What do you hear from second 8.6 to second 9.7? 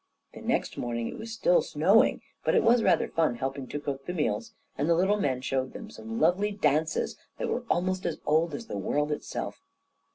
the world itself.